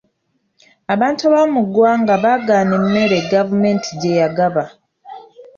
[0.93, 4.63] Abantu abamu mu ggwanga baagaana emmere gavumenti gye yagaba.